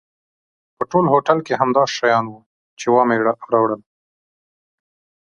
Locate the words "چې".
2.79-2.87